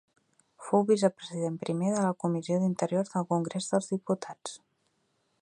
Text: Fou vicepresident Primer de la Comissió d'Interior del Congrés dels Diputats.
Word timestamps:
Fou 0.67 0.85
vicepresident 0.91 1.59
Primer 1.65 1.91
de 1.97 2.01
la 2.07 2.15
Comissió 2.25 2.59
d'Interior 2.65 3.07
del 3.11 3.29
Congrés 3.35 3.71
dels 3.75 3.93
Diputats. 3.95 4.59